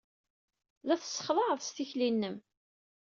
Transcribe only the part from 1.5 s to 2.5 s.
s tikli-nnem.